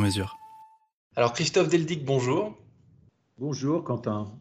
mesure. 0.00 0.38
Alors 1.16 1.32
Christophe 1.32 1.68
Deldic, 1.68 2.04
bonjour. 2.04 2.56
Bonjour 3.38 3.84
Quentin. 3.84 4.32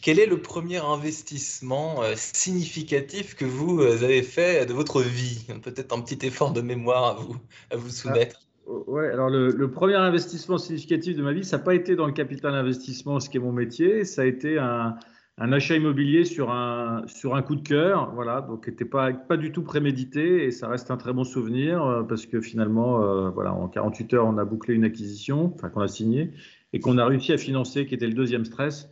Quel 0.00 0.18
est 0.18 0.26
le 0.26 0.40
premier 0.40 0.78
investissement 0.78 2.02
euh, 2.02 2.14
significatif 2.16 3.34
que 3.34 3.44
vous 3.44 3.80
euh, 3.80 4.02
avez 4.02 4.22
fait 4.22 4.64
de 4.64 4.72
votre 4.72 5.02
vie? 5.02 5.46
Peut-être 5.62 5.94
un 5.94 6.00
petit 6.00 6.26
effort 6.26 6.52
de 6.52 6.62
mémoire 6.62 7.04
à 7.04 7.14
vous, 7.14 7.36
à 7.70 7.76
vous 7.76 7.90
soumettre. 7.90 8.40
Ah, 8.66 8.72
ouais, 8.86 9.08
alors 9.10 9.28
le, 9.28 9.50
le, 9.50 9.70
premier 9.70 9.96
investissement 9.96 10.56
significatif 10.56 11.16
de 11.16 11.22
ma 11.22 11.32
vie, 11.32 11.44
ça 11.44 11.58
n'a 11.58 11.64
pas 11.64 11.74
été 11.74 11.96
dans 11.96 12.06
le 12.06 12.12
capital 12.12 12.54
investissement, 12.54 13.20
ce 13.20 13.28
qui 13.28 13.36
est 13.36 13.40
mon 13.40 13.52
métier, 13.52 14.06
ça 14.06 14.22
a 14.22 14.24
été 14.24 14.58
un, 14.58 14.96
un 15.38 15.52
achat 15.52 15.76
immobilier 15.76 16.24
sur 16.24 16.50
un, 16.50 17.02
sur 17.06 17.34
un 17.34 17.42
coup 17.42 17.56
de 17.56 17.66
cœur, 17.66 18.12
voilà, 18.14 18.40
donc 18.40 18.66
n'était 18.68 18.86
pas, 18.86 19.12
pas 19.12 19.36
du 19.36 19.52
tout 19.52 19.62
prémédité 19.62 20.44
et 20.44 20.50
ça 20.50 20.66
reste 20.68 20.90
un 20.90 20.96
très 20.96 21.12
bon 21.12 21.24
souvenir 21.24 21.84
euh, 21.84 22.02
parce 22.02 22.24
que 22.24 22.40
finalement, 22.40 23.02
euh, 23.02 23.28
voilà, 23.30 23.52
en 23.52 23.68
48 23.68 24.14
heures, 24.14 24.26
on 24.26 24.38
a 24.38 24.44
bouclé 24.44 24.74
une 24.74 24.84
acquisition, 24.84 25.52
enfin 25.54 25.68
qu'on 25.68 25.82
a 25.82 25.88
signé 25.88 26.32
et 26.72 26.80
qu'on 26.80 26.98
a 26.98 27.04
réussi 27.04 27.32
à 27.32 27.38
financer, 27.38 27.86
qui 27.86 27.94
était 27.94 28.06
le 28.06 28.14
deuxième 28.14 28.44
stress. 28.44 28.88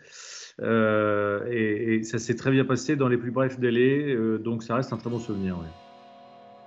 Euh, 0.61 1.45
et, 1.51 1.97
et, 1.97 2.03
ça 2.05 2.19
s'est 2.19 2.37
très 2.37 2.51
bien 2.51 2.65
passé 2.65 2.95
dans 2.95 3.09
les 3.09 3.17
plus 3.17 3.33
brefs 3.33 3.59
délais, 3.59 4.15
euh, 4.15 4.39
donc 4.39 4.63
ça 4.63 4.77
reste 4.77 4.93
un 4.93 4.97
très 4.97 5.11
bon 5.11 5.19
souvenir. 5.19 5.57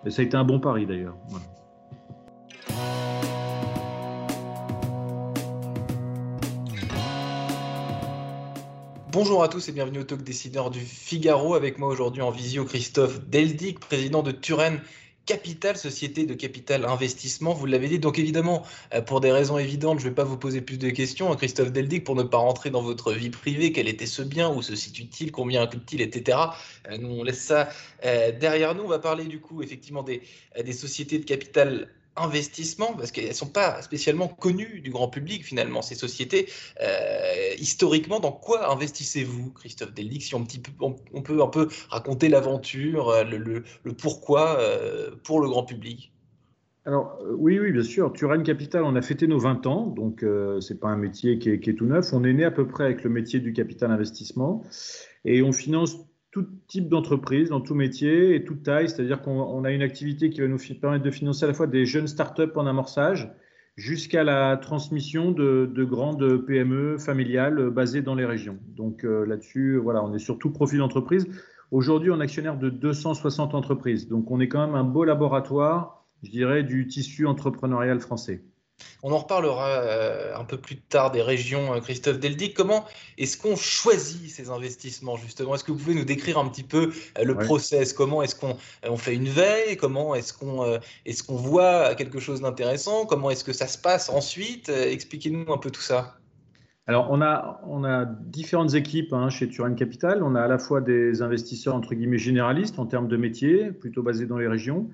Et 0.06 0.10
ça 0.10 0.22
a 0.22 0.26
été 0.26 0.36
un 0.36 0.44
bon 0.44 0.60
pari 0.60 0.86
d'ailleurs. 0.86 1.16
Bonjour 9.20 9.42
à 9.42 9.48
tous 9.48 9.68
et 9.68 9.72
bienvenue 9.72 9.98
au 9.98 10.04
Talk 10.04 10.22
Décideur 10.22 10.70
du 10.70 10.80
Figaro. 10.80 11.56
Avec 11.56 11.80
moi 11.80 11.90
aujourd'hui 11.90 12.22
en 12.22 12.30
visio 12.30 12.66
Christophe 12.66 13.20
Deldic, 13.28 13.80
président 13.80 14.22
de 14.22 14.30
Turenne 14.30 14.80
Capital, 15.26 15.76
société 15.76 16.28
de 16.28 16.36
capital 16.36 16.86
investissement. 16.86 17.56
Vous 17.56 17.66
l'avez 17.66 17.88
dit, 17.88 17.98
donc 17.98 18.20
évidemment, 18.20 18.62
euh, 18.94 19.02
pour 19.02 19.20
des 19.20 19.32
raisons 19.32 19.58
évidentes, 19.58 19.98
je 19.98 20.06
ne 20.06 20.10
vais 20.10 20.16
pas 20.16 20.24
vous 20.24 20.38
poser 20.38 20.62
plus 20.62 20.78
de 20.78 20.92
questions. 20.92 21.32
Hein, 21.32 21.36
Christophe 21.36 21.72
Deldic, 21.72 22.04
pour 22.04 22.14
ne 22.14 22.22
pas 22.22 22.38
rentrer 22.38 22.70
dans 22.70 22.84
votre 22.84 23.12
vie 23.12 23.32
privée, 23.32 23.72
quel 23.72 23.88
était 23.88 24.06
ce 24.06 24.22
bien, 24.22 24.54
où 24.54 24.62
se 24.62 24.76
situe-t-il, 24.76 25.32
combien 25.32 25.66
coûte-t-il, 25.66 26.02
etc. 26.02 26.38
Euh, 26.88 27.00
nous, 27.00 27.10
on 27.10 27.24
laisse 27.24 27.42
ça 27.42 27.70
euh, 28.06 28.32
derrière 28.32 28.76
nous. 28.76 28.84
On 28.84 28.88
va 28.88 29.00
parler 29.00 29.26
du 29.26 29.42
coup, 29.42 29.64
effectivement, 29.64 30.04
des, 30.04 30.22
des 30.64 30.74
sociétés 30.74 31.18
de 31.18 31.26
capital 31.26 31.90
investissement, 32.18 32.94
parce 32.94 33.12
qu'elles 33.12 33.30
ne 33.30 33.34
sont 33.34 33.50
pas 33.50 33.82
spécialement 33.82 34.28
connues 34.28 34.82
du 34.82 34.90
grand 34.90 35.08
public 35.08 35.44
finalement, 35.44 35.82
ces 35.82 35.96
sociétés. 35.96 36.48
Euh, 36.82 37.54
historiquement, 37.60 38.20
dans 38.20 38.32
quoi 38.32 38.72
investissez-vous, 38.72 39.52
Christophe 39.52 39.94
Deldic, 39.94 40.24
si 40.24 40.36
on, 40.36 40.46
peut 41.22 41.42
un 41.42 41.48
peu 41.48 41.68
raconter 41.90 42.30
l'aventure, 42.30 43.24
le, 43.24 43.38
le, 43.38 43.64
le, 43.84 43.94
pourquoi 43.94 44.60
euh, 44.60 45.12
pour 45.24 45.42
le 45.42 45.50
grand 45.50 45.64
public? 45.64 46.12
Alors 46.88 47.20
oui, 47.38 47.60
oui, 47.60 47.74
bien 47.74 47.84
sûr. 47.84 48.14
Turenne 48.14 48.44
Capital, 48.44 48.84
on 48.86 48.96
a 48.96 49.02
fêté 49.02 49.28
nos 49.28 49.40
20 49.40 49.68
ans, 49.68 49.88
donc 49.88 50.24
euh, 50.24 50.62
c'est 50.62 50.80
pas 50.80 50.88
un 50.88 50.96
métier 50.96 51.38
qui 51.38 51.50
est, 51.50 51.60
qui 51.60 51.72
est, 51.72 51.74
tout 51.74 51.86
neuf. 51.86 52.14
On 52.14 52.24
est 52.24 52.32
né 52.32 52.46
à 52.46 52.52
peu 52.52 52.66
près 52.66 52.86
avec 52.86 53.04
le 53.04 53.10
métier 53.10 53.42
du 53.42 53.52
capital 53.52 53.92
investissement 53.92 54.64
et 55.26 55.42
on 55.42 55.52
finance 55.52 55.98
tout 56.38 56.48
type 56.68 56.88
d'entreprise, 56.88 57.50
dans 57.50 57.62
tout 57.62 57.74
métier 57.74 58.36
et 58.36 58.44
toute 58.44 58.62
taille. 58.62 58.90
C'est-à-dire 58.90 59.24
qu'on 59.24 59.64
a 59.64 59.72
une 59.72 59.82
activité 59.82 60.30
qui 60.30 60.42
va 60.42 60.48
nous 60.48 60.60
permettre 60.80 61.04
de 61.04 61.10
financer 61.10 61.46
à 61.46 61.48
la 61.48 61.56
fois 61.56 61.66
des 61.66 61.88
jeunes 61.88 62.08
startups 62.08 62.56
en 62.56 62.68
amorçage 62.68 63.32
jusqu'à 63.76 64.24
la 64.24 64.56
transmission 64.58 65.32
de, 65.32 65.70
de, 65.72 65.84
grandes 65.84 66.46
PME 66.46 67.00
familiales 67.00 67.72
basées 67.72 68.04
dans 68.04 68.14
les 68.14 68.26
régions. 68.26 68.60
Donc 68.76 69.04
euh, 69.04 69.26
là-dessus, 69.26 69.78
voilà, 69.78 70.04
on 70.04 70.14
est 70.14 70.20
sur 70.20 70.38
tout 70.38 70.52
profil 70.52 70.78
d'entreprise. 70.78 71.28
Aujourd'hui, 71.72 72.12
on 72.12 72.20
est 72.20 72.24
actionnaire 72.24 72.58
de 72.58 72.70
260 72.70 73.56
entreprises. 73.56 74.08
Donc 74.08 74.30
on 74.30 74.40
est 74.40 74.48
quand 74.48 74.64
même 74.64 74.76
un 74.76 74.84
beau 74.84 75.06
laboratoire, 75.06 76.06
je 76.22 76.30
dirais, 76.30 76.64
du 76.64 76.88
tissu 76.88 77.26
entrepreneurial 77.26 78.00
français. 78.00 78.44
On 79.04 79.12
en 79.12 79.20
reparlera 79.20 79.82
euh, 79.82 80.36
un 80.36 80.44
peu 80.44 80.58
plus 80.58 80.78
tard 80.78 81.12
des 81.12 81.22
régions, 81.22 81.74
euh, 81.74 81.80
Christophe 81.80 82.20
Deldic. 82.20 82.54
Comment 82.56 82.86
est-ce 83.18 83.38
qu'on 83.38 83.56
choisit 83.56 84.30
ces 84.30 84.50
investissements, 84.50 85.18
justement? 85.18 85.56
Est-ce 85.56 85.64
que 85.64 85.72
vous 85.72 85.78
pouvez 85.78 85.96
nous 85.96 86.06
décrire 86.06 86.38
un 86.38 86.48
petit 86.50 86.64
peu 86.64 86.92
euh, 87.18 87.24
le 87.24 87.36
ouais. 87.36 87.46
process? 87.46 87.94
Comment 87.94 88.24
est-ce 88.24 88.36
qu'on 88.36 88.58
on 88.84 88.98
fait 88.98 89.16
une 89.16 89.30
veille? 89.30 89.78
Comment 89.78 90.16
est-ce 90.16 90.34
qu'on 90.34 90.80
est 91.06 91.26
qu'on 91.26 91.36
voit 91.36 91.96
quelque 91.96 92.20
chose 92.20 92.42
d'intéressant? 92.42 93.06
Comment 93.06 93.30
est-ce 93.30 93.44
que 93.44 93.54
ça 93.54 93.68
se 93.68 93.78
passe 93.78 94.10
ensuite? 94.10 94.70
Expliquez-nous 94.70 95.52
un 95.52 95.58
peu 95.58 95.72
tout 95.72 95.82
ça. 95.82 96.18
Alors, 96.86 97.08
on 97.12 97.22
a, 97.22 97.62
on 97.68 97.84
a 97.84 98.06
différentes 98.06 98.74
équipes 98.74 99.12
hein, 99.12 99.30
chez 99.30 99.50
Turenne 99.50 99.76
Capital. 99.76 100.24
On 100.24 100.36
a 100.36 100.42
à 100.42 100.48
la 100.48 100.58
fois 100.58 100.80
des 100.80 101.22
investisseurs, 101.22 101.76
entre 101.76 101.94
guillemets, 101.96 102.18
généralistes 102.18 102.80
en 102.80 102.86
termes 102.86 103.10
de 103.10 103.18
métier, 103.18 103.72
plutôt 103.72 104.04
basés 104.04 104.26
dans 104.26 104.38
les 104.38 104.48
régions 104.48 104.90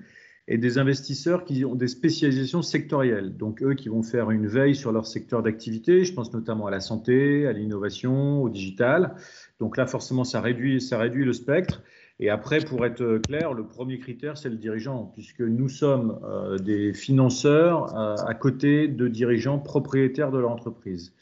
et 0.46 0.58
des 0.58 0.76
investisseurs 0.78 1.44
qui 1.44 1.64
ont 1.64 1.74
des 1.74 1.88
spécialisations 1.88 2.60
sectorielles. 2.60 3.36
Donc, 3.36 3.62
eux 3.62 3.74
qui 3.74 3.88
vont 3.88 4.02
faire 4.02 4.30
une 4.30 4.46
veille 4.46 4.74
sur 4.74 4.92
leur 4.92 5.06
secteur 5.06 5.42
d'activité. 5.42 6.04
Je 6.04 6.12
pense 6.12 6.32
notamment 6.34 6.66
à 6.66 6.70
la 6.70 6.80
santé, 6.80 7.46
à 7.46 7.52
l'innovation, 7.52 8.42
au 8.42 8.50
digital. 8.50 9.14
Donc 9.58 9.76
là, 9.76 9.86
forcément, 9.86 10.24
ça 10.24 10.40
réduit, 10.40 10.80
ça 10.80 10.98
réduit 10.98 11.24
le 11.24 11.32
spectre. 11.32 11.82
Et 12.20 12.28
après, 12.28 12.60
pour 12.60 12.84
être 12.84 13.20
clair, 13.26 13.54
le 13.54 13.66
premier 13.66 13.98
critère, 13.98 14.36
c'est 14.36 14.50
le 14.50 14.56
dirigeant, 14.56 15.10
puisque 15.14 15.40
nous 15.40 15.68
sommes 15.68 16.20
euh, 16.24 16.58
des 16.58 16.92
financeurs 16.92 17.96
euh, 17.96 18.14
à 18.26 18.34
côté 18.34 18.86
de 18.86 19.08
dirigeants 19.08 19.58
propriétaires 19.58 20.30
de 20.30 20.38
leur 20.38 20.50
entreprise. 20.50 21.14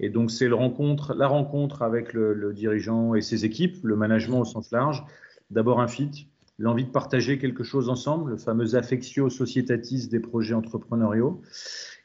Et 0.00 0.08
donc, 0.08 0.30
c'est 0.30 0.48
la 0.48 0.56
rencontre 1.28 1.82
avec 1.82 2.14
le 2.14 2.52
dirigeant 2.54 3.14
et 3.14 3.20
ses 3.20 3.44
équipes, 3.44 3.76
le 3.82 3.96
management 3.96 4.40
au 4.40 4.44
sens 4.46 4.70
large. 4.70 5.04
D'abord 5.50 5.78
un 5.80 5.88
fit, 5.88 6.26
l'envie 6.60 6.84
de 6.84 6.90
partager 6.90 7.38
quelque 7.38 7.64
chose 7.64 7.88
ensemble, 7.88 8.32
le 8.32 8.36
fameux 8.36 8.74
affectio 8.74 9.30
societatis 9.30 10.08
des 10.08 10.20
projets 10.20 10.54
entrepreneuriaux. 10.54 11.40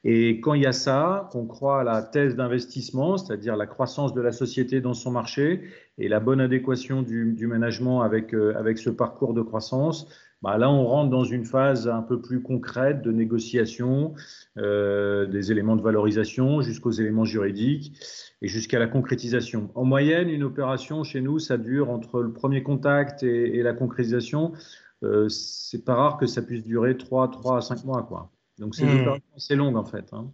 Et 0.06 0.40
quand 0.40 0.54
il 0.54 0.62
y 0.62 0.66
a 0.66 0.72
ça, 0.72 1.30
qu'on 1.32 1.46
croit 1.46 1.82
à 1.82 1.84
la 1.84 2.02
thèse 2.02 2.36
d'investissement, 2.36 3.18
c'est-à-dire 3.18 3.58
la 3.58 3.66
croissance 3.66 4.14
de 4.14 4.22
la 4.22 4.32
société 4.32 4.80
dans 4.80 4.94
son 4.94 5.12
marché 5.12 5.62
et 5.98 6.08
la 6.08 6.20
bonne 6.20 6.40
adéquation 6.40 7.02
du, 7.02 7.34
du 7.34 7.48
management 7.48 8.02
avec, 8.02 8.34
euh, 8.34 8.54
avec 8.56 8.78
ce 8.78 8.90
parcours 8.90 9.34
de 9.34 9.42
croissance, 9.42 10.08
bah 10.46 10.60
là, 10.60 10.70
on 10.70 10.86
rentre 10.86 11.10
dans 11.10 11.24
une 11.24 11.44
phase 11.44 11.88
un 11.88 12.04
peu 12.04 12.22
plus 12.22 12.40
concrète 12.40 13.02
de 13.02 13.12
négociation, 13.12 14.14
euh, 14.60 15.26
des 15.26 15.52
éléments 15.52 15.76
de 15.76 15.82
valorisation 15.82 16.62
jusqu'aux 16.62 16.92
éléments 16.92 17.26
juridiques 17.26 18.00
et 18.44 18.48
jusqu'à 18.48 18.78
la 18.78 18.86
concrétisation. 18.86 19.72
En 19.74 19.86
moyenne, 19.86 20.30
une 20.30 20.44
opération 20.44 21.04
chez 21.04 21.20
nous, 21.20 21.40
ça 21.40 21.58
dure 21.58 21.90
entre 21.90 22.22
le 22.22 22.32
premier 22.32 22.62
contact 22.62 23.24
et, 23.24 23.58
et 23.58 23.64
la 23.64 23.74
concrétisation. 23.74 24.52
Euh, 25.02 25.30
c'est 25.30 25.84
pas 25.84 25.96
rare 25.96 26.18
que 26.20 26.28
ça 26.28 26.44
puisse 26.44 26.64
durer 26.64 26.96
3, 26.96 27.32
3 27.32 27.58
à 27.58 27.62
5 27.62 27.84
mois. 27.84 28.04
Quoi. 28.04 28.30
Donc, 28.60 28.76
c'est 28.76 28.86
mmh. 28.86 28.90
une 28.90 29.00
opération 29.00 29.26
assez 29.36 29.56
longue, 29.56 29.78
en 29.78 29.84
fait. 29.84 30.14
Hein. 30.14 30.32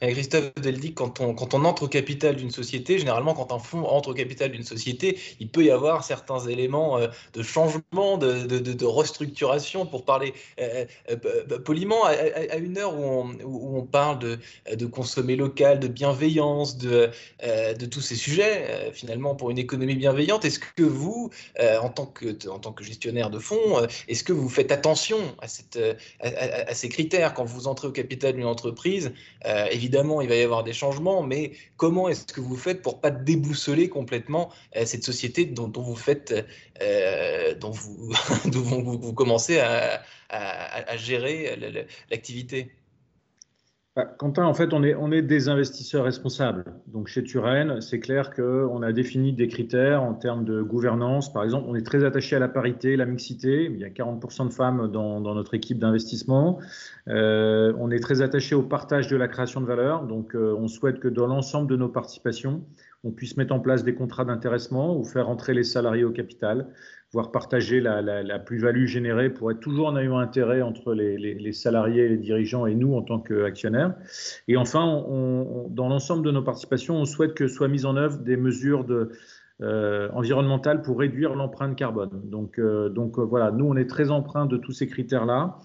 Christophe 0.00 0.54
Deldic, 0.56 0.94
quand 0.94 1.20
on, 1.20 1.34
quand 1.34 1.54
on 1.54 1.64
entre 1.64 1.84
au 1.84 1.88
capital 1.88 2.36
d'une 2.36 2.50
société, 2.50 2.98
généralement 2.98 3.34
quand 3.34 3.52
un 3.52 3.58
fonds 3.58 3.84
entre 3.84 4.10
au 4.10 4.14
capital 4.14 4.50
d'une 4.50 4.64
société, 4.64 5.18
il 5.38 5.48
peut 5.48 5.64
y 5.64 5.70
avoir 5.70 6.04
certains 6.04 6.40
éléments 6.46 6.98
euh, 6.98 7.08
de 7.32 7.42
changement, 7.42 8.18
de, 8.18 8.84
restructuration, 8.84 9.86
pour 9.86 10.04
parler 10.04 10.34
euh, 10.60 10.84
euh, 11.10 11.58
poliment, 11.60 12.04
à, 12.04 12.56
une 12.56 12.78
heure 12.78 12.98
où 12.98 13.78
on, 13.78 13.82
parle 13.82 14.18
de, 14.18 14.38
de, 14.74 14.86
consommer 14.86 15.36
local, 15.36 15.78
de 15.78 15.88
bienveillance, 15.88 16.76
de, 16.76 17.10
tous 17.90 18.00
ces 18.00 18.16
sujets, 18.16 18.90
finalement 18.92 19.34
pour 19.34 19.50
une 19.50 19.58
économie 19.58 19.94
bienveillante, 19.94 20.44
est-ce 20.44 20.58
que 20.58 20.82
vous, 20.82 21.30
en, 21.58 21.88
tant 21.88 22.06
que, 22.06 22.84
gestionnaire 22.84 23.30
de 23.30 23.38
fonds, 23.38 23.86
est-ce 24.08 24.24
que 24.24 24.32
vous 24.32 24.48
faites 24.48 24.72
attention 24.72 25.18
à, 25.40 25.48
ces 25.48 26.88
critères? 26.88 27.34
Quand 27.34 27.44
vous 27.44 27.68
entrez 27.68 27.88
au 27.88 27.92
capital 27.92 28.34
d'une 28.34 28.46
entreprise 28.46 29.12
évidemment, 29.70 30.20
il 30.20 30.28
va 30.28 30.36
y 30.36 30.42
avoir 30.42 30.64
des 30.64 30.72
changements, 30.72 31.22
mais 31.22 31.52
comment 31.76 32.08
est-ce 32.08 32.24
que 32.32 32.40
vous 32.40 32.56
faites 32.56 32.82
pour 32.82 33.00
pas 33.00 33.10
déboussoler 33.10 33.88
complètement 33.88 34.50
euh, 34.76 34.84
cette 34.84 35.04
société 35.04 35.44
dont, 35.46 35.70
vous 35.74 35.96
faites, 35.96 36.34
euh, 36.82 37.54
dont 37.54 37.70
vous, 37.70 39.12
commencez 39.14 39.60
à, 39.60 40.02
gérer 40.96 41.56
l'activité? 42.10 42.70
Quentin, 44.18 44.44
en 44.44 44.54
fait, 44.54 44.72
on 44.72 44.82
est, 44.82 45.22
des 45.22 45.48
investisseurs 45.48 46.04
responsables. 46.04 46.64
Donc, 46.86 47.08
chez 47.08 47.24
Turen, 47.24 47.80
c'est 47.80 48.00
clair 48.00 48.34
qu'on 48.34 48.82
a 48.82 48.92
défini 48.92 49.32
des 49.32 49.48
critères 49.48 50.02
en 50.02 50.14
termes 50.14 50.44
de 50.44 50.62
gouvernance. 50.62 51.32
Par 51.32 51.44
exemple, 51.44 51.66
on 51.68 51.74
est 51.74 51.86
très 51.86 52.04
attaché 52.04 52.36
à 52.36 52.38
la 52.38 52.48
parité, 52.48 52.96
la 52.96 53.06
mixité. 53.06 53.64
Il 53.64 53.78
y 53.78 53.84
a 53.84 53.88
40% 53.88 54.48
de 54.48 54.52
femmes 54.52 54.90
dans, 54.92 55.20
dans 55.20 55.34
notre 55.34 55.54
équipe 55.54 55.78
d'investissement. 55.78 56.58
Euh, 57.08 57.72
on 57.78 57.90
est 57.90 58.00
très 58.00 58.22
attaché 58.22 58.54
au 58.54 58.62
partage 58.62 59.08
de 59.08 59.16
la 59.16 59.28
création 59.28 59.60
de 59.60 59.66
valeur. 59.66 60.04
Donc, 60.04 60.34
euh, 60.34 60.54
on 60.58 60.68
souhaite 60.68 61.00
que 61.00 61.08
dans 61.08 61.26
l'ensemble 61.26 61.68
de 61.68 61.76
nos 61.76 61.88
participations, 61.88 62.62
on 63.04 63.10
puisse 63.10 63.36
mettre 63.36 63.54
en 63.54 63.60
place 63.60 63.84
des 63.84 63.94
contrats 63.94 64.24
d'intéressement 64.24 64.96
ou 64.96 65.04
faire 65.04 65.28
entrer 65.28 65.54
les 65.54 65.64
salariés 65.64 66.04
au 66.04 66.10
capital 66.10 66.68
voire 67.12 67.32
partager 67.32 67.80
la, 67.80 68.38
plus-value 68.38 68.84
générée 68.84 69.30
pour 69.30 69.50
être 69.50 69.60
toujours 69.60 69.86
en 69.86 69.96
ayant 69.96 70.18
intérêt 70.18 70.60
entre 70.60 70.92
les, 70.94 71.52
salariés, 71.52 72.08
les 72.08 72.18
dirigeants 72.18 72.66
et 72.66 72.74
nous 72.74 72.94
en 72.94 73.02
tant 73.02 73.18
qu'actionnaires. 73.18 73.94
Et 74.46 74.56
enfin, 74.56 74.84
dans 75.70 75.88
l'ensemble 75.88 76.24
de 76.24 76.30
nos 76.30 76.42
participations, 76.42 76.96
on 76.96 77.06
souhaite 77.06 77.34
que 77.34 77.48
soient 77.48 77.68
mises 77.68 77.86
en 77.86 77.96
œuvre 77.96 78.18
des 78.18 78.36
mesures 78.36 78.84
euh, 79.60 80.08
environnementales 80.12 80.82
pour 80.82 81.00
réduire 81.00 81.34
l'empreinte 81.34 81.76
carbone. 81.76 82.10
Donc, 82.24 82.60
euh, 82.60 82.88
donc 82.90 83.18
euh, 83.18 83.22
voilà, 83.22 83.50
nous, 83.50 83.64
on 83.64 83.76
est 83.76 83.88
très 83.88 84.10
empreint 84.10 84.46
de 84.46 84.56
tous 84.56 84.72
ces 84.72 84.86
critères-là. 84.86 85.58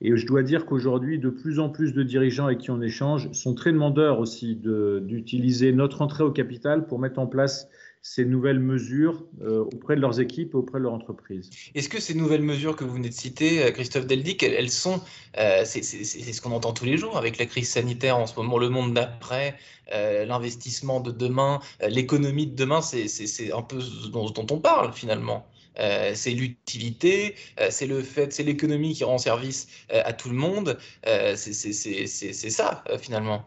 Et 0.00 0.16
je 0.16 0.26
dois 0.26 0.42
dire 0.42 0.64
qu'aujourd'hui, 0.64 1.18
de 1.18 1.28
plus 1.28 1.58
en 1.58 1.68
plus 1.68 1.92
de 1.92 2.02
dirigeants 2.02 2.46
avec 2.46 2.58
qui 2.58 2.70
on 2.70 2.80
échange 2.80 3.30
sont 3.32 3.54
très 3.54 3.72
demandeurs 3.72 4.18
aussi 4.18 4.56
d'utiliser 4.56 5.72
notre 5.72 6.02
entrée 6.02 6.24
au 6.24 6.30
capital 6.30 6.86
pour 6.86 6.98
mettre 6.98 7.18
en 7.18 7.26
place 7.26 7.68
ces 8.06 8.26
nouvelles 8.26 8.60
mesures 8.60 9.24
euh, 9.40 9.60
auprès 9.60 9.96
de 9.96 10.02
leurs 10.02 10.20
équipes, 10.20 10.54
auprès 10.54 10.78
de 10.78 10.84
leur 10.84 10.92
entreprise. 10.92 11.48
Est-ce 11.74 11.88
que 11.88 11.98
ces 11.98 12.12
nouvelles 12.12 12.42
mesures 12.42 12.76
que 12.76 12.84
vous 12.84 12.92
venez 12.92 13.08
de 13.08 13.14
citer, 13.14 13.64
euh, 13.64 13.70
Christophe 13.70 14.06
Deldic, 14.06 14.42
elles, 14.42 14.68
sont, 14.68 15.00
euh, 15.38 15.62
c'est 15.64 15.82
ce 15.82 16.40
qu'on 16.42 16.52
entend 16.52 16.74
tous 16.74 16.84
les 16.84 16.98
jours 16.98 17.16
avec 17.16 17.38
la 17.38 17.46
crise 17.46 17.70
sanitaire 17.70 18.18
en 18.18 18.26
ce 18.26 18.36
moment, 18.36 18.58
le 18.58 18.68
monde 18.68 18.92
d'après, 18.92 19.56
l'investissement 19.90 21.00
de 21.00 21.10
demain, 21.10 21.60
l'économie 21.88 22.46
de 22.46 22.54
demain, 22.54 22.82
c'est 22.82 23.52
un 23.52 23.62
peu 23.62 23.80
ce 23.80 24.08
dont, 24.08 24.28
dont 24.30 24.46
on 24.50 24.58
parle 24.58 24.92
finalement. 24.92 25.46
c'est 25.76 26.30
l'utilité, 26.30 27.34
c'est 27.68 27.86
le 27.86 28.02
fait, 28.02 28.32
c'est 28.32 28.42
l'économie 28.42 28.94
qui 28.94 29.04
rend 29.04 29.18
service 29.18 29.68
à 29.90 30.12
tout 30.14 30.30
le 30.30 30.36
monde. 30.36 30.78
c'est 31.04 32.50
ça 32.50 32.82
finalement. 32.98 33.46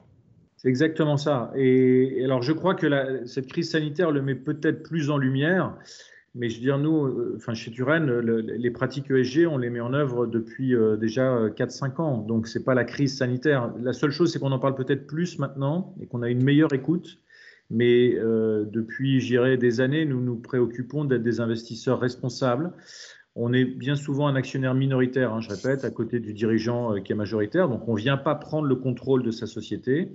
C'est 0.57 0.69
exactement 0.69 1.17
ça. 1.17 1.51
Et, 1.55 2.23
alors, 2.23 2.41
je 2.41 2.51
crois 2.51 2.75
que 2.75 3.25
cette 3.25 3.47
crise 3.47 3.71
sanitaire 3.71 4.11
le 4.11 4.21
met 4.21 4.35
peut-être 4.35 4.83
plus 4.83 5.09
en 5.09 5.17
lumière. 5.17 5.75
Mais 6.35 6.49
je 6.49 6.55
veux 6.55 6.61
dire, 6.61 6.77
nous, 6.77 7.05
euh, 7.05 7.33
enfin, 7.37 7.55
chez 7.55 7.71
Turen, 7.71 8.05
les 8.05 8.71
pratiques 8.71 9.09
ESG, 9.09 9.47
on 9.47 9.57
les 9.57 9.71
met 9.71 9.79
en 9.79 9.93
œuvre 9.93 10.27
depuis 10.27 10.75
euh, 10.75 10.95
déjà 10.95 11.47
4-5 11.49 11.99
ans. 11.99 12.17
Donc, 12.19 12.47
ce 12.47 12.59
n'est 12.59 12.65
pas 12.65 12.75
la 12.75 12.83
crise 12.83 13.17
sanitaire. 13.17 13.73
La 13.81 13.93
seule 13.93 14.11
chose, 14.11 14.31
c'est 14.31 14.39
qu'on 14.39 14.51
en 14.51 14.59
parle 14.59 14.75
peut-être 14.75 15.07
plus 15.07 15.39
maintenant 15.39 15.95
et 15.99 16.05
qu'on 16.05 16.21
a 16.21 16.29
une 16.29 16.43
meilleure 16.43 16.73
écoute. 16.73 17.19
Mais 17.69 18.15
euh, 18.15 18.65
depuis, 18.65 19.19
j'irai 19.19 19.57
des 19.57 19.81
années, 19.81 20.05
nous 20.05 20.21
nous 20.21 20.37
préoccupons 20.37 21.05
d'être 21.05 21.23
des 21.23 21.39
investisseurs 21.39 21.99
responsables. 21.99 22.71
On 23.39 23.53
est 23.53 23.65
bien 23.65 23.95
souvent 23.95 24.27
un 24.27 24.35
actionnaire 24.35 24.73
minoritaire, 24.73 25.31
hein, 25.31 25.41
je 25.41 25.49
répète, 25.49 25.85
à 25.85 25.91
côté 25.91 26.19
du 26.19 26.33
dirigeant 26.33 26.95
euh, 26.95 26.99
qui 27.01 27.11
est 27.11 27.15
majoritaire. 27.15 27.69
Donc, 27.69 27.87
on 27.87 27.93
ne 27.93 27.99
vient 27.99 28.17
pas 28.17 28.33
prendre 28.33 28.67
le 28.67 28.75
contrôle 28.75 29.21
de 29.21 29.29
sa 29.29 29.45
société. 29.45 30.09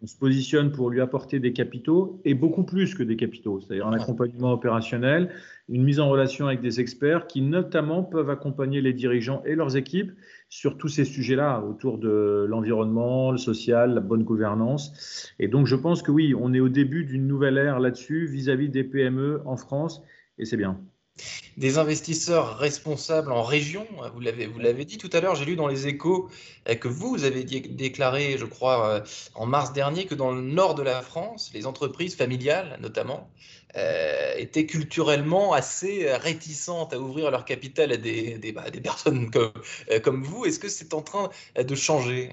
On 0.00 0.06
se 0.06 0.16
positionne 0.16 0.70
pour 0.70 0.88
lui 0.88 1.00
apporter 1.00 1.40
des 1.40 1.52
capitaux 1.52 2.20
et 2.24 2.34
beaucoup 2.34 2.62
plus 2.62 2.94
que 2.94 3.02
des 3.02 3.16
capitaux, 3.16 3.60
c'est-à-dire 3.60 3.88
un 3.88 3.94
accompagnement 3.94 4.52
opérationnel, 4.52 5.30
une 5.68 5.82
mise 5.82 5.98
en 5.98 6.08
relation 6.08 6.46
avec 6.46 6.60
des 6.60 6.78
experts 6.78 7.26
qui, 7.26 7.42
notamment, 7.42 8.04
peuvent 8.04 8.30
accompagner 8.30 8.80
les 8.80 8.92
dirigeants 8.92 9.42
et 9.44 9.56
leurs 9.56 9.76
équipes 9.76 10.12
sur 10.48 10.78
tous 10.78 10.88
ces 10.88 11.04
sujets-là, 11.04 11.64
autour 11.68 11.98
de 11.98 12.46
l'environnement, 12.48 13.32
le 13.32 13.38
social, 13.38 13.92
la 13.92 14.00
bonne 14.00 14.22
gouvernance. 14.22 15.32
Et 15.40 15.48
donc, 15.48 15.66
je 15.66 15.74
pense 15.74 16.00
que 16.00 16.12
oui, 16.12 16.32
on 16.38 16.54
est 16.54 16.60
au 16.60 16.68
début 16.68 17.04
d'une 17.04 17.26
nouvelle 17.26 17.58
ère 17.58 17.80
là-dessus 17.80 18.26
vis-à-vis 18.26 18.68
des 18.68 18.84
PME 18.84 19.42
en 19.46 19.56
France, 19.56 20.00
et 20.38 20.44
c'est 20.44 20.56
bien. 20.56 20.78
Des 21.56 21.76
investisseurs 21.78 22.58
responsables 22.58 23.32
en 23.32 23.42
région, 23.42 23.86
vous 24.14 24.20
l'avez, 24.20 24.46
vous 24.46 24.60
l'avez 24.60 24.84
dit 24.84 24.96
tout 24.96 25.10
à 25.12 25.20
l'heure, 25.20 25.34
j'ai 25.34 25.44
lu 25.44 25.56
dans 25.56 25.66
les 25.66 25.88
échos 25.88 26.30
euh, 26.68 26.74
que 26.74 26.88
vous, 26.88 27.24
avez 27.24 27.42
déclaré, 27.42 28.36
je 28.38 28.44
crois, 28.44 28.88
euh, 28.88 29.00
en 29.34 29.46
mars 29.46 29.72
dernier, 29.72 30.06
que 30.06 30.14
dans 30.14 30.30
le 30.30 30.40
nord 30.40 30.74
de 30.74 30.82
la 30.82 31.02
France, 31.02 31.50
les 31.54 31.66
entreprises 31.66 32.14
familiales 32.14 32.78
notamment, 32.80 33.28
euh, 33.76 34.34
étaient 34.36 34.66
culturellement 34.66 35.52
assez 35.52 36.10
réticentes 36.12 36.92
à 36.92 37.00
ouvrir 37.00 37.30
leur 37.30 37.44
capital 37.44 37.92
à 37.92 37.96
des, 37.96 38.38
des, 38.38 38.52
bah, 38.52 38.64
personnes 38.82 39.30
comme, 39.30 39.52
comme, 40.02 40.22
vous. 40.22 40.44
Est-ce 40.44 40.58
que 40.58 40.68
c'est 40.68 40.94
en 40.94 41.02
train 41.02 41.28
de 41.56 41.74
changer 41.74 42.30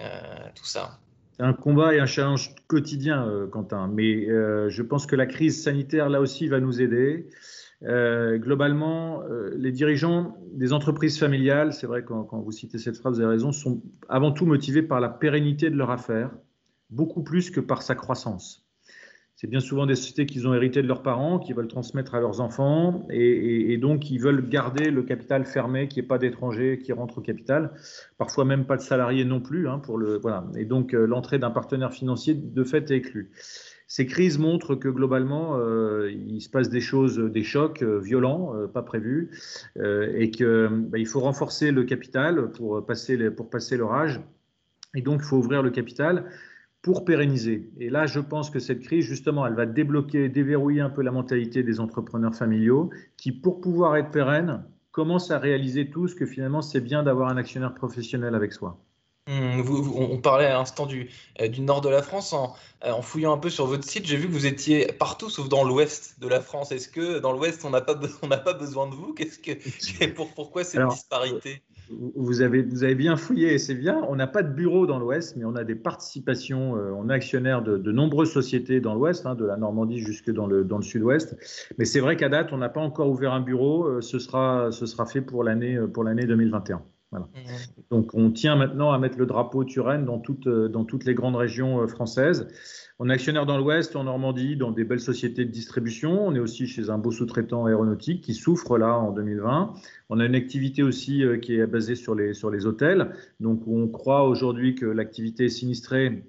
tout 0.55 0.65
ça? 0.65 0.99
C'est 1.35 1.43
un 1.43 1.51
combat 1.53 1.93
et 1.93 1.99
un 1.99 2.05
challenge 2.05 2.51
quotidien, 2.67 3.27
Quentin. 3.51 3.89
Mais 3.91 4.25
je 4.25 4.81
pense 4.81 5.05
que 5.05 5.17
la 5.17 5.25
crise 5.25 5.61
sanitaire, 5.61 6.07
là 6.09 6.21
aussi, 6.21 6.47
va 6.47 6.61
nous 6.61 6.81
aider. 6.81 7.27
Euh, 7.85 8.37
globalement, 8.37 9.21
euh, 9.23 9.53
les 9.57 9.71
dirigeants 9.71 10.37
des 10.53 10.73
entreprises 10.73 11.19
familiales, 11.19 11.73
c'est 11.73 11.87
vrai 11.87 12.03
quand, 12.03 12.23
quand, 12.23 12.39
vous 12.39 12.51
citez 12.51 12.77
cette 12.77 12.97
phrase, 12.97 13.15
vous 13.15 13.21
avez 13.21 13.33
raison, 13.33 13.51
sont 13.51 13.81
avant 14.09 14.31
tout 14.31 14.45
motivés 14.45 14.81
par 14.81 14.99
la 14.99 15.09
pérennité 15.09 15.69
de 15.69 15.75
leur 15.75 15.91
affaire, 15.91 16.31
beaucoup 16.89 17.23
plus 17.23 17.51
que 17.51 17.59
par 17.59 17.83
sa 17.83 17.93
croissance. 17.93 18.65
C'est 19.37 19.47
bien 19.47 19.59
souvent 19.59 19.85
des 19.85 19.95
sociétés 19.95 20.25
qu'ils 20.25 20.47
ont 20.47 20.53
hérité 20.53 20.81
de 20.81 20.87
leurs 20.87 21.03
parents, 21.03 21.39
qui 21.39 21.51
veulent 21.51 21.67
transmettre 21.67 22.15
à 22.15 22.21
leurs 22.21 22.39
enfants, 22.39 23.05
et, 23.09 23.77
donc 23.77 24.09
ils 24.09 24.17
veulent 24.17 24.47
garder 24.47 24.91
le 24.91 25.03
capital 25.03 25.45
fermé, 25.45 25.89
qu'il 25.89 26.01
n'y 26.01 26.05
ait 26.05 26.07
pas 26.07 26.17
d'étrangers 26.17 26.79
qui 26.81 26.93
rentrent 26.93 27.17
au 27.17 27.21
capital, 27.21 27.73
parfois 28.17 28.45
même 28.45 28.65
pas 28.65 28.77
de 28.77 28.81
salariés 28.81 29.25
non 29.25 29.41
plus. 29.41 29.67
Hein, 29.67 29.79
pour 29.79 29.97
le, 29.97 30.17
voilà. 30.19 30.45
Et 30.55 30.63
donc 30.63 30.93
euh, 30.93 31.05
l'entrée 31.05 31.37
d'un 31.37 31.51
partenaire 31.51 31.91
financier 31.91 32.33
de 32.33 32.63
fait 32.63 32.89
est 32.89 32.95
exclue. 32.95 33.31
Ces 33.87 34.07
crises 34.07 34.39
montrent 34.39 34.75
que 34.75 34.89
globalement, 34.89 35.57
euh, 35.57 36.11
il 36.11 36.41
se 36.41 36.49
passe 36.49 36.69
des 36.69 36.81
choses, 36.81 37.19
des 37.19 37.43
chocs 37.43 37.83
euh, 37.83 37.99
violents, 37.99 38.55
euh, 38.55 38.67
pas 38.67 38.81
prévus, 38.81 39.29
et 39.75 40.31
qu'il 40.31 40.69
bah, 40.89 40.97
faut 41.05 41.19
renforcer 41.19 41.71
le 41.71 41.83
capital 41.83 42.51
pour 42.51 42.85
passer, 42.85 43.29
pour 43.29 43.49
passer 43.49 43.77
l'orage. 43.77 44.21
Et 44.95 45.01
donc, 45.01 45.21
il 45.21 45.25
faut 45.25 45.37
ouvrir 45.37 45.61
le 45.61 45.69
capital 45.69 46.25
pour 46.81 47.05
pérenniser. 47.05 47.69
Et 47.79 47.89
là, 47.89 48.05
je 48.05 48.19
pense 48.19 48.49
que 48.49 48.59
cette 48.59 48.79
crise, 48.79 49.05
justement, 49.05 49.45
elle 49.45 49.55
va 49.55 49.65
débloquer, 49.65 50.29
déverrouiller 50.29 50.81
un 50.81 50.89
peu 50.89 51.01
la 51.01 51.11
mentalité 51.11 51.63
des 51.63 51.79
entrepreneurs 51.79 52.35
familiaux 52.35 52.89
qui, 53.17 53.31
pour 53.31 53.59
pouvoir 53.61 53.97
être 53.97 54.11
pérennes, 54.11 54.63
commencent 54.91 55.31
à 55.31 55.39
réaliser 55.39 55.89
tous 55.89 56.15
que 56.15 56.25
finalement, 56.25 56.61
c'est 56.61 56.81
bien 56.81 57.03
d'avoir 57.03 57.29
un 57.29 57.37
actionnaire 57.37 57.73
professionnel 57.73 58.33
avec 58.33 58.53
soi. 58.53 58.79
Hmm, 59.27 59.59
vous, 59.61 59.81
vous, 59.81 59.97
on 59.97 60.19
parlait 60.19 60.45
à 60.45 60.53
l'instant 60.53 60.85
du, 60.85 61.09
euh, 61.41 61.47
nord 61.57 61.81
de 61.81 61.89
la 61.89 62.03
France. 62.03 62.33
Euh, 62.33 62.91
en, 62.91 63.01
fouillant 63.01 63.33
un 63.33 63.39
peu 63.39 63.49
sur 63.49 63.65
votre 63.65 63.83
site, 63.83 64.05
j'ai 64.05 64.17
vu 64.17 64.27
que 64.27 64.31
vous 64.31 64.45
étiez 64.45 64.93
partout 64.99 65.31
sauf 65.31 65.49
dans 65.49 65.63
l'ouest 65.63 66.19
de 66.19 66.27
la 66.27 66.41
France. 66.41 66.71
Est-ce 66.71 66.87
que 66.87 67.17
dans 67.17 67.31
l'ouest, 67.31 67.65
on 67.65 67.71
n'a 67.71 67.81
pas, 67.81 67.99
on 68.21 68.27
pas 68.27 68.53
besoin 68.53 68.87
de 68.87 68.93
vous? 68.93 69.15
Qu'est-ce 69.15 69.39
que, 69.39 70.05
pour, 70.13 70.31
Pourquoi 70.35 70.63
cette 70.63 70.87
disparité? 70.89 71.63
vous 72.15 72.41
avez, 72.41 72.61
vous 72.61 72.83
avez 72.83 72.93
bien 72.93 73.15
fouillé, 73.15 73.57
c'est 73.57 73.73
bien. 73.73 73.99
On 74.09 74.15
n'a 74.15 74.27
pas 74.27 74.43
de 74.43 74.53
bureau 74.53 74.85
dans 74.85 74.99
l'ouest, 74.99 75.35
mais 75.37 75.45
on 75.45 75.55
a 75.55 75.63
des 75.63 75.75
participations, 75.75 76.75
euh, 76.75 76.91
on 76.95 77.09
est 77.09 77.13
actionnaire 77.13 77.63
de, 77.63 77.91
nombreuses 77.91 78.31
sociétés 78.31 78.79
dans 78.79 78.93
l'ouest, 78.93 79.25
hein, 79.25 79.33
de 79.33 79.45
la 79.45 79.57
Normandie 79.57 80.01
jusque 80.01 80.29
dans 80.29 80.45
le, 80.45 80.63
dans 80.63 80.77
le 80.77 80.83
sud-ouest. 80.83 81.35
Mais 81.79 81.85
c'est 81.85 81.99
vrai 81.99 82.15
qu'à 82.15 82.29
date, 82.29 82.53
on 82.53 82.57
n'a 82.57 82.69
pas 82.69 82.81
encore 82.81 83.09
ouvert 83.09 83.33
un 83.33 83.41
bureau. 83.41 84.01
ce, 84.01 84.19
sera, 84.19 84.71
ce 84.71 84.85
sera 84.85 85.07
fait 85.07 85.21
pour 85.21 85.43
l'année 85.43 85.77
2021. 85.79 86.83
Mm. 87.19 87.85
Donc 87.91 88.13
on 88.13 88.31
tient 88.31 88.55
maintenant 88.55 88.91
à 88.91 88.99
mettre 88.99 89.17
le 89.17 89.25
drapeau 89.25 89.63
Turenne 89.63 90.07
euh, 90.47 90.67
dans, 90.67 90.85
toutes 90.85 91.05
les 91.05 91.13
grandes 91.13 91.35
régions 91.35 91.81
euh, 91.81 91.87
françaises. 91.87 92.47
On 92.97 93.09
est 93.09 93.13
actionnaire 93.13 93.45
dans 93.45 93.57
l'Ouest, 93.57 93.95
en 93.95 94.05
Normandie, 94.05 94.55
dans 94.55 94.71
des 94.71 94.85
belles 94.85 95.01
sociétés 95.01 95.43
de 95.43 95.51
distribution. 95.51 96.27
On 96.27 96.33
est 96.33 96.39
aussi 96.39 96.67
chez 96.67 96.89
un 96.89 96.97
beau 96.97 97.11
sous-traitant 97.11 97.65
aéronautique 97.65 98.21
qui 98.21 98.33
souffre 98.33 98.77
là 98.77 98.97
en 98.97 99.11
2020. 99.11 99.73
On 100.09 100.19
a 100.19 100.25
une 100.25 100.35
activité 100.35 100.83
aussi 100.83 101.23
euh, 101.23 101.37
qui 101.37 101.55
est 101.55 101.67
basée 101.67 101.95
sur 101.95 102.15
les, 102.15 102.33
sur 102.33 102.49
les 102.49 102.65
hôtels. 102.65 103.11
Donc 103.39 103.67
on 103.67 103.87
croit 103.87 104.27
aujourd'hui 104.27 104.75
que 104.75 104.85
l'activité 104.85 105.49
sinistrée 105.49 106.23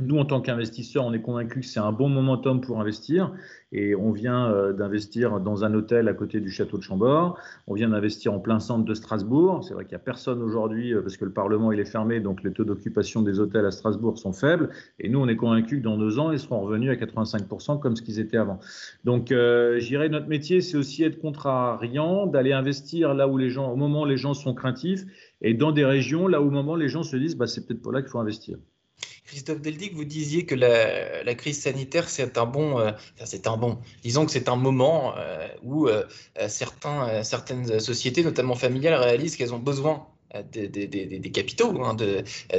nous, 0.00 0.18
en 0.18 0.24
tant 0.24 0.40
qu'investisseurs, 0.40 1.04
on 1.04 1.12
est 1.12 1.20
convaincus 1.20 1.66
que 1.66 1.72
c'est 1.72 1.80
un 1.80 1.92
bon 1.92 2.08
momentum 2.08 2.60
pour 2.60 2.80
investir. 2.80 3.32
Et 3.72 3.94
on 3.94 4.10
vient 4.10 4.50
euh, 4.50 4.72
d'investir 4.72 5.38
dans 5.38 5.64
un 5.64 5.74
hôtel 5.74 6.08
à 6.08 6.14
côté 6.14 6.40
du 6.40 6.50
château 6.50 6.76
de 6.76 6.82
Chambord. 6.82 7.38
On 7.68 7.74
vient 7.74 7.90
d'investir 7.90 8.32
en 8.32 8.40
plein 8.40 8.58
centre 8.58 8.84
de 8.84 8.94
Strasbourg. 8.94 9.62
C'est 9.62 9.74
vrai 9.74 9.84
qu'il 9.84 9.92
n'y 9.92 10.02
a 10.02 10.04
personne 10.04 10.42
aujourd'hui 10.42 10.92
euh, 10.92 11.02
parce 11.02 11.16
que 11.16 11.24
le 11.24 11.30
Parlement 11.30 11.70
il 11.70 11.78
est 11.78 11.84
fermé, 11.84 12.18
donc 12.18 12.42
les 12.42 12.52
taux 12.52 12.64
d'occupation 12.64 13.22
des 13.22 13.38
hôtels 13.38 13.64
à 13.64 13.70
Strasbourg 13.70 14.18
sont 14.18 14.32
faibles. 14.32 14.70
Et 14.98 15.08
nous, 15.08 15.20
on 15.20 15.28
est 15.28 15.36
convaincus 15.36 15.78
que 15.78 15.84
dans 15.84 15.96
deux 15.96 16.18
ans, 16.18 16.32
ils 16.32 16.40
seront 16.40 16.60
revenus 16.60 16.90
à 16.90 16.94
85% 16.94 17.78
comme 17.78 17.94
ce 17.94 18.02
qu'ils 18.02 18.18
étaient 18.18 18.38
avant. 18.38 18.58
Donc, 19.04 19.30
euh, 19.30 19.78
j'irai, 19.78 20.08
notre 20.08 20.28
métier, 20.28 20.60
c'est 20.60 20.76
aussi 20.76 21.04
être 21.04 21.20
contrariant, 21.20 22.26
d'aller 22.26 22.52
investir 22.52 23.14
là 23.14 23.28
où 23.28 23.38
les 23.38 23.50
gens, 23.50 23.70
au 23.70 23.76
moment 23.76 24.02
où 24.02 24.06
les 24.06 24.16
gens 24.16 24.34
sont 24.34 24.54
craintifs, 24.54 25.04
et 25.42 25.54
dans 25.54 25.70
des 25.70 25.84
régions 25.84 26.26
là 26.26 26.42
où 26.42 26.48
au 26.48 26.50
moment 26.50 26.74
les 26.74 26.88
gens 26.88 27.02
se 27.02 27.16
disent, 27.16 27.36
bah, 27.36 27.46
c'est 27.46 27.66
peut-être 27.66 27.82
pas 27.82 27.92
là 27.92 28.02
qu'il 28.02 28.10
faut 28.10 28.18
investir. 28.18 28.58
Christophe 29.26 29.60
Deldic, 29.60 29.94
vous 29.94 30.04
disiez 30.04 30.44
que 30.44 30.54
la, 30.54 31.34
crise 31.34 31.60
sanitaire, 31.62 32.08
c'est 32.08 32.36
un 32.36 32.46
bon, 32.46 32.78
euh, 32.78 32.90
c'est 33.24 33.46
un 33.46 33.56
bon, 33.56 33.78
disons 34.02 34.26
que 34.26 34.32
c'est 34.32 34.48
un 34.48 34.56
moment 34.56 35.14
euh, 35.16 35.46
où 35.62 35.88
euh, 35.88 36.04
certaines 36.48 37.80
sociétés, 37.80 38.24
notamment 38.24 38.54
familiales, 38.54 38.94
réalisent 38.94 39.36
qu'elles 39.36 39.54
ont 39.54 39.58
besoin 39.58 40.06
des, 40.52 40.68
des, 40.68 41.30
capitaux 41.32 41.82
hein, 41.82 41.96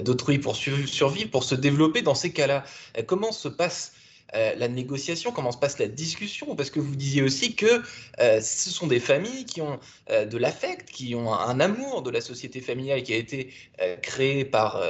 d'autrui 0.02 0.40
pour 0.40 0.56
survivre, 0.56 1.30
pour 1.30 1.44
se 1.44 1.56
développer. 1.56 2.02
Dans 2.02 2.16
ces 2.16 2.32
cas-là, 2.32 2.64
comment 3.06 3.32
se 3.32 3.48
passe 3.48 3.94
euh, 4.34 4.56
la 4.56 4.68
négociation, 4.68 5.32
comment 5.32 5.52
se 5.52 5.58
passe 5.58 5.78
la 5.80 5.88
discussion, 5.88 6.56
parce 6.56 6.70
que 6.70 6.80
vous 6.80 6.96
disiez 6.96 7.22
aussi 7.22 7.56
que 7.56 7.82
euh, 8.20 8.40
ce 8.42 8.70
sont 8.70 8.88
des 8.88 9.00
familles 9.00 9.46
qui 9.46 9.62
ont 9.62 9.80
euh, 10.10 10.26
de 10.26 10.38
l'affect, 10.38 10.90
qui 10.90 11.16
ont 11.16 11.34
un, 11.34 11.60
amour 11.60 12.02
de 12.02 12.10
la 12.10 12.22
société 12.22 12.62
familiale 12.62 13.04
qui 13.04 13.14
a 13.14 13.18
été 13.18 13.54
créé 14.02 14.46
par 14.46 14.82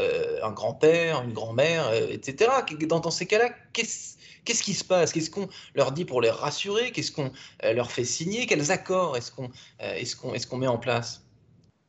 un 0.44 0.52
grand-père, 0.52 1.22
une 1.24 1.34
grand-mère, 1.34 1.92
etc. 1.94 2.52
Dans, 2.88 3.12
ces 3.12 3.26
cas-là, 3.26 3.50
qu'est-ce 3.74 4.64
qui 4.64 4.74
se 4.74 4.84
passe? 4.84 5.12
Qu'est-ce 5.12 5.30
qu'on 5.30 5.50
leur 5.76 5.92
dit 5.92 6.06
pour 6.06 6.22
les 6.22 6.30
rassurer? 6.30 6.92
Qu'est-ce 6.92 7.12
qu'on 7.12 7.32
leur 7.64 7.92
fait 7.92 8.06
signer? 8.06 8.46
Quels 8.46 8.72
accords 8.72 9.18
est-ce 9.18 9.32
qu'on 9.32 9.50
est 9.80 10.02
est 10.02 10.46
qu'on 10.48 10.58
met 10.58 10.68
en 10.68 10.78
place? 10.78 11.24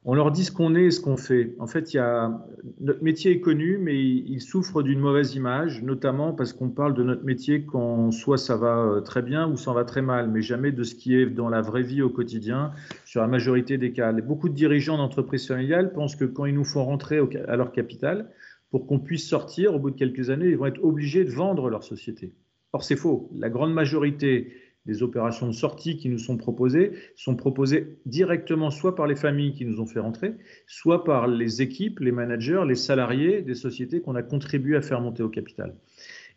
On 0.05 0.15
leur 0.15 0.33
dit 0.33 0.45
ce 0.45 0.51
qu'on 0.51 0.75
est 0.75 0.87
et 0.87 0.91
ce 0.91 1.01
qu'on 1.01 1.17
fait. 1.17 1.55
En 1.61 1.69
fait, 1.69 1.95
il 1.95 1.99
y 1.99 2.01
a, 2.01 2.45
notre 2.81 3.05
métier 3.05 3.31
est 3.31 3.41
connu, 3.41 3.79
mais 3.79 3.97
il, 4.03 4.41
souffre 4.41 4.83
d'une 4.83 4.99
mauvaise 4.99 5.37
image, 5.37 5.83
notamment 5.83 6.33
parce 6.33 6.53
qu'on 6.53 6.71
parle 6.71 6.95
de 6.95 7.05
notre 7.05 7.25
métier 7.25 7.65
quand 7.65 8.11
soit 8.11 8.39
ça 8.39 8.57
va 8.57 8.79
euh, 8.79 9.01
très 9.01 9.23
bien 9.23 9.49
ou 9.49 9.57
ça 9.57 9.73
va 9.73 9.85
très 9.85 10.03
mal, 10.03 10.29
mais 10.29 10.43
jamais 10.43 10.73
de 10.73 10.83
ce 10.83 10.97
qui 10.97 11.15
est 11.15 11.27
dans 11.27 11.49
la 11.49 11.61
vraie 11.61 11.83
vie 11.83 12.03
au 12.03 12.11
quotidien, 12.11 12.73
sur 13.05 13.21
la 13.21 13.29
majorité 13.29 13.79
des 13.79 13.93
cas. 13.93 14.13
Beaucoup 14.13 14.49
de 14.49 14.55
dirigeants 14.55 14.97
d'entreprises 14.97 15.47
familiales 15.47 15.93
pensent 15.93 16.17
que 16.17 16.25
quand 16.25 16.47
ils 16.47 16.55
nous 16.55 16.65
font 16.65 16.85
rentrer 16.85 17.21
à 17.47 17.57
leur 17.57 17.71
capital, 17.71 18.29
pour 18.71 18.87
qu'on 18.87 18.99
puisse 18.99 19.29
sortir, 19.29 19.75
au 19.75 19.79
bout 19.79 19.91
de 19.91 19.97
quelques 19.97 20.31
années, 20.31 20.49
ils 20.49 20.57
vont 20.57 20.67
être 20.67 20.83
obligés 20.83 21.25
de 21.25 21.31
vendre 21.31 21.69
leur 21.69 21.85
société. 21.85 22.33
Or, 22.73 22.83
c'est 22.83 22.97
faux. 22.97 23.31
La 23.37 23.51
grande 23.51 23.73
majorité 23.73 24.51
des 24.87 25.03
opérations 25.03 25.47
de 25.47 25.53
sortie 25.53 25.97
qui 25.97 26.09
nous 26.09 26.19
sont 26.19 26.37
proposées 26.37 26.93
sont 27.15 27.37
proposées 27.37 27.99
directement 28.07 28.71
soit 28.71 28.97
par 28.97 29.07
les 29.07 29.15
familles 29.15 29.53
qui 29.53 29.65
nous 29.65 29.81
ont 29.81 29.87
fait 29.87 30.01
rentrer, 30.01 30.35
soit 30.67 31.05
par 31.05 31.27
les 31.27 31.63
équipes, 31.63 32.01
les 32.01 32.13
managers, 32.13 32.63
les 32.67 32.75
salariés 32.75 33.43
des 33.43 33.55
sociétés 33.55 34.01
qu'on 34.01 34.17
a 34.17 34.23
contribué 34.23 34.77
à 34.77 34.83
faire 34.83 35.01
monter 35.01 35.23
au 35.23 35.29
capital. 35.29 35.75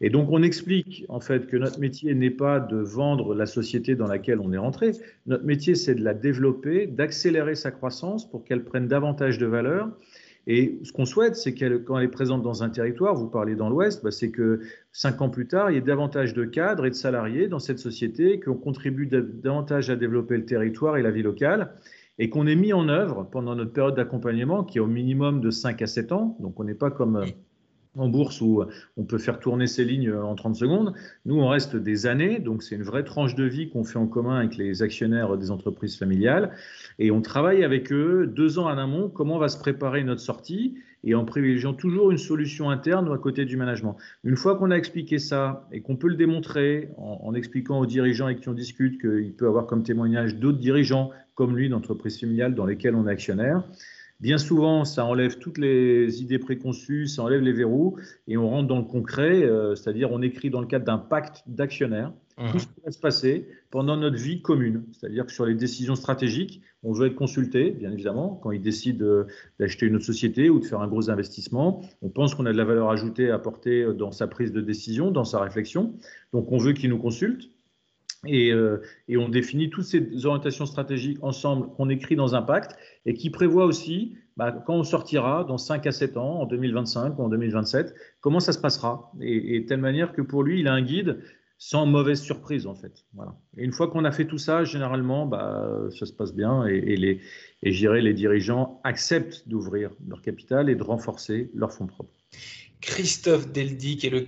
Et 0.01 0.09
donc 0.09 0.29
on 0.29 0.43
explique 0.43 1.05
en 1.09 1.19
fait 1.19 1.47
que 1.47 1.57
notre 1.57 1.79
métier 1.79 2.13
n'est 2.13 2.29
pas 2.29 2.59
de 2.59 2.77
vendre 2.77 3.33
la 3.33 3.45
société 3.45 3.95
dans 3.95 4.07
laquelle 4.07 4.39
on 4.39 4.51
est 4.51 4.57
rentré. 4.57 4.91
Notre 5.25 5.45
métier 5.45 5.75
c'est 5.75 5.95
de 5.95 6.03
la 6.03 6.13
développer, 6.13 6.85
d'accélérer 6.85 7.55
sa 7.55 7.71
croissance 7.71 8.29
pour 8.29 8.43
qu'elle 8.43 8.63
prenne 8.63 8.87
davantage 8.87 9.37
de 9.37 9.45
valeur 9.45 9.89
et 10.47 10.79
ce 10.83 10.91
qu'on 10.91 11.05
souhaite, 11.05 11.35
c'est 11.35 11.53
qu'elle, 11.53 11.83
quand 11.83 11.97
elle 11.97 12.05
est 12.05 12.09
présente 12.09 12.43
dans 12.43 12.61
un 12.61 12.69
territoire, 12.69 13.15
vous 13.15 13.27
parlez 13.27 13.55
dans 13.55 13.69
l'Ouest, 13.69 14.03
bah, 14.03 14.11
c'est 14.11 14.29
que 14.29 14.59
cinq 14.91 15.21
ans 15.21 15.29
plus 15.29 15.47
tard, 15.47 15.71
il 15.71 15.75
y 15.75 15.77
ait 15.77 15.81
davantage 15.81 16.33
de 16.33 16.45
cadres 16.45 16.85
et 16.85 16.91
de 16.91 16.95
salariés 16.95 17.47
dans 17.47 17.59
cette 17.59 17.79
société, 17.79 18.39
qu'on 18.39 18.55
contribue 18.55 19.07
davantage 19.07 19.89
à 19.89 19.95
développer 19.95 20.37
le 20.37 20.45
territoire 20.45 20.97
et 20.97 21.01
la 21.01 21.11
vie 21.11 21.23
locale, 21.23 21.73
et 22.19 22.29
qu'on 22.29 22.45
ait 22.47 22.55
mis 22.55 22.73
en 22.73 22.87
œuvre 22.89 23.27
pendant 23.29 23.55
notre 23.55 23.73
période 23.73 23.95
d'accompagnement, 23.95 24.63
qui 24.63 24.77
est 24.77 24.81
au 24.81 24.87
minimum 24.87 25.41
de 25.41 25.49
5 25.49 25.81
à 25.81 25.87
7 25.87 26.11
ans, 26.11 26.37
donc 26.39 26.59
on 26.59 26.63
n'est 26.63 26.75
pas 26.75 26.91
comme 26.91 27.23
en 27.97 28.09
bourse 28.09 28.41
où 28.41 28.63
on 28.97 29.03
peut 29.03 29.17
faire 29.17 29.39
tourner 29.39 29.67
ces 29.67 29.85
lignes 29.85 30.13
en 30.13 30.35
30 30.35 30.55
secondes. 30.55 30.93
Nous, 31.25 31.35
on 31.35 31.47
reste 31.47 31.75
des 31.75 32.07
années, 32.07 32.39
donc 32.39 32.63
c'est 32.63 32.75
une 32.75 32.83
vraie 32.83 33.03
tranche 33.03 33.35
de 33.35 33.43
vie 33.43 33.69
qu'on 33.69 33.83
fait 33.83 33.99
en 33.99 34.07
commun 34.07 34.37
avec 34.37 34.57
les 34.57 34.81
actionnaires 34.81 35.37
des 35.37 35.51
entreprises 35.51 35.97
familiales. 35.97 36.51
Et 36.99 37.11
on 37.11 37.21
travaille 37.21 37.63
avec 37.63 37.91
eux 37.91 38.27
deux 38.27 38.59
ans 38.59 38.65
en 38.65 38.77
amont, 38.77 39.09
comment 39.09 39.37
va 39.37 39.47
se 39.47 39.57
préparer 39.57 40.03
notre 40.03 40.21
sortie, 40.21 40.75
et 41.05 41.13
en 41.13 41.23
privilégiant 41.23 41.73
toujours 41.73 42.11
une 42.11 42.17
solution 42.17 42.69
interne 42.69 43.11
à 43.13 43.17
côté 43.17 43.45
du 43.45 43.57
management. 43.57 43.95
Une 44.23 44.35
fois 44.35 44.57
qu'on 44.57 44.71
a 44.71 44.75
expliqué 44.75 45.19
ça 45.19 45.67
et 45.71 45.81
qu'on 45.81 45.95
peut 45.95 46.07
le 46.07 46.15
démontrer 46.15 46.89
en, 46.97 47.33
expliquant 47.35 47.79
aux 47.79 47.85
dirigeants 47.85 48.25
avec 48.25 48.41
qui 48.41 48.49
on 48.49 48.53
discute 48.53 48.99
qu'il 48.99 49.33
peut 49.33 49.47
avoir 49.47 49.67
comme 49.67 49.83
témoignage 49.83 50.35
d'autres 50.35 50.57
dirigeants 50.57 51.11
comme 51.35 51.55
lui 51.55 51.69
d'entreprises 51.69 52.19
familiales 52.19 52.55
dans 52.55 52.65
lesquelles 52.65 52.95
on 52.95 53.07
est 53.07 53.11
actionnaire, 53.11 53.63
Bien 54.21 54.37
souvent, 54.37 54.85
ça 54.85 55.05
enlève 55.05 55.39
toutes 55.39 55.57
les 55.57 56.21
idées 56.21 56.39
préconçues, 56.39 57.07
ça 57.07 57.21
enlève 57.23 57.41
les 57.41 57.51
verrous 57.51 57.97
et 58.27 58.37
on 58.37 58.49
rentre 58.49 58.67
dans 58.67 58.77
le 58.77 58.85
concret, 58.85 59.43
euh, 59.43 59.75
c'est-à-dire 59.75 60.11
on 60.11 60.21
écrit 60.21 60.49
dans 60.49 60.61
le 60.61 60.67
cadre 60.67 60.85
d'un 60.85 60.97
pacte 60.97 61.43
d'actionnaires 61.47 62.13
mmh. 62.37 62.51
tout 62.51 62.59
ce 62.59 62.65
qui 62.65 62.81
va 62.85 62.91
se 62.91 62.99
passer 62.99 63.47
pendant 63.71 63.97
notre 63.97 64.15
vie 64.15 64.41
commune. 64.41 64.85
C'est-à-dire 64.93 65.25
que 65.25 65.33
sur 65.33 65.45
les 65.45 65.53
décisions 65.53 65.95
stratégiques, 65.95 66.61
on 66.81 66.93
veut 66.93 67.07
être 67.07 67.15
consulté, 67.15 67.71
bien 67.71 67.91
évidemment, 67.91 68.39
quand 68.41 68.51
ils 68.51 68.61
décident 68.61 69.03
euh, 69.03 69.27
d'acheter 69.59 69.85
une 69.85 69.97
autre 69.97 70.05
société 70.05 70.49
ou 70.49 70.59
de 70.59 70.65
faire 70.65 70.79
un 70.79 70.87
gros 70.87 71.09
investissement. 71.09 71.81
On 72.01 72.09
pense 72.09 72.35
qu'on 72.35 72.45
a 72.45 72.53
de 72.53 72.57
la 72.57 72.63
valeur 72.63 72.89
ajoutée 72.89 73.31
à 73.31 73.35
apporter 73.35 73.81
euh, 73.81 73.93
dans 73.93 74.11
sa 74.11 74.27
prise 74.27 74.53
de 74.53 74.61
décision, 74.61 75.11
dans 75.11 75.25
sa 75.25 75.41
réflexion. 75.41 75.93
Donc 76.31 76.53
on 76.53 76.57
veut 76.57 76.71
qu'ils 76.71 76.89
nous 76.89 76.99
consultent. 76.99 77.49
Euh, 78.27 78.81
et, 79.07 79.17
on 79.17 79.29
définit 79.29 79.69
toutes 79.69 79.85
ces 79.85 80.25
orientations 80.25 80.65
stratégiques 80.65 81.17
ensemble 81.21 81.67
qu'on 81.75 81.89
écrit 81.89 82.15
dans 82.15 82.35
un 82.35 82.41
pacte 82.41 82.77
et 83.05 83.13
qui 83.13 83.29
prévoit 83.29 83.65
aussi, 83.65 84.15
bah, 84.37 84.51
quand 84.51 84.75
on 84.75 84.83
sortira 84.83 85.43
dans 85.43 85.57
5 85.57 85.85
à 85.87 85.91
7 85.91 86.17
ans, 86.17 86.41
en 86.41 86.45
2025 86.45 87.17
ou 87.17 87.23
en 87.23 87.29
2027, 87.29 87.93
comment 88.21 88.39
ça 88.39 88.53
se 88.53 88.59
passera. 88.59 89.11
Et, 89.21 89.59
de 89.59 89.65
telle 89.65 89.81
manière 89.81 90.13
que 90.13 90.21
pour 90.21 90.43
lui, 90.43 90.59
il 90.59 90.67
a 90.67 90.73
un 90.73 90.81
guide 90.81 91.19
sans 91.57 91.85
mauvaise 91.85 92.21
surprise 92.21 92.67
en 92.67 92.75
fait. 92.75 93.05
Voilà. 93.13 93.33
Et 93.57 93.63
une 93.63 93.71
fois 93.71 93.87
qu'on 93.87 94.03
a 94.03 94.11
fait 94.11 94.25
tout 94.25 94.37
ça, 94.37 94.65
généralement, 94.65 95.25
bah, 95.25 95.87
ça 95.97 96.05
se 96.05 96.11
passe 96.11 96.33
bien 96.33 96.65
et, 96.65 96.97
les, 96.97 97.21
et 97.63 97.71
les 97.71 98.13
dirigeants 98.13 98.81
acceptent 98.83 99.47
d'ouvrir 99.47 99.91
leur 100.05 100.21
capital 100.21 100.69
et 100.69 100.75
de 100.75 100.83
renforcer 100.83 101.49
leurs 101.53 101.71
fonds 101.71 101.87
propres. 101.87 102.13
Christophe 102.81 103.47
Deldy, 103.47 103.97
qui 103.97 104.07
est 104.07 104.09
le, 104.09 104.27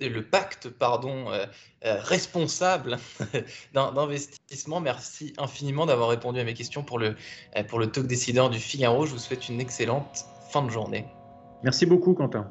le 0.00 0.22
pacte 0.22 0.68
pardon, 0.68 1.30
euh, 1.30 1.46
euh, 1.84 1.96
responsable 2.00 2.98
d'investissement. 3.74 4.80
Merci 4.80 5.32
infiniment 5.38 5.86
d'avoir 5.86 6.08
répondu 6.08 6.40
à 6.40 6.44
mes 6.44 6.54
questions 6.54 6.82
pour 6.82 6.98
le, 6.98 7.16
euh, 7.56 7.64
pour 7.64 7.78
le 7.78 7.90
talk 7.90 8.06
décideur 8.06 8.50
du 8.50 8.58
Figaro. 8.58 9.06
Je 9.06 9.12
vous 9.12 9.18
souhaite 9.18 9.48
une 9.48 9.60
excellente 9.60 10.26
fin 10.50 10.62
de 10.62 10.70
journée. 10.70 11.06
Merci 11.62 11.86
beaucoup, 11.86 12.14
Quentin. 12.14 12.50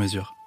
mesure. 0.00 0.39